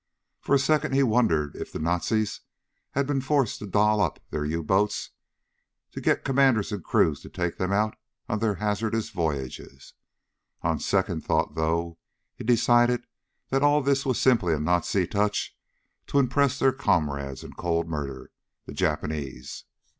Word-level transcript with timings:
For 0.39 0.55
a 0.55 0.57
second 0.57 0.93
he 0.95 1.03
wondered 1.03 1.55
if 1.55 1.71
the 1.71 1.77
Nazis 1.77 2.41
had 2.93 3.05
been 3.05 3.21
forced 3.21 3.59
to 3.59 3.67
"doll 3.67 4.01
up" 4.01 4.19
their 4.31 4.45
U 4.45 4.63
boats 4.63 5.11
to 5.91 6.01
get 6.01 6.25
commanders 6.25 6.71
and 6.71 6.83
crews 6.83 7.19
to 7.21 7.29
take 7.29 7.59
them 7.59 7.71
out 7.71 7.95
on 8.27 8.39
their 8.39 8.55
hazardous 8.55 9.11
voyages. 9.11 9.93
On 10.63 10.79
second 10.79 11.23
thought, 11.23 11.53
though, 11.53 11.99
he 12.33 12.43
decided 12.43 13.05
that 13.49 13.61
all 13.61 13.83
this 13.83 14.03
was 14.03 14.19
simply 14.19 14.55
a 14.55 14.59
Nazi 14.59 15.05
touch 15.05 15.55
to 16.07 16.17
impress 16.17 16.57
their 16.57 16.73
comrades 16.73 17.43
in 17.43 17.53
cold 17.53 17.87
murder, 17.87 18.31
the 18.65 18.73
Japanese. 18.73 19.65